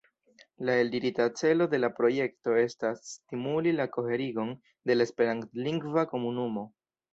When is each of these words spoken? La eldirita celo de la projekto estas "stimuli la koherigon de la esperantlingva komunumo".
La 0.69 0.77
eldirita 0.83 1.27
celo 1.41 1.67
de 1.73 1.79
la 1.81 1.89
projekto 1.97 2.55
estas 2.63 3.05
"stimuli 3.11 3.75
la 3.81 3.87
koherigon 3.99 4.53
de 4.93 4.99
la 4.99 5.09
esperantlingva 5.11 6.09
komunumo". 6.17 6.69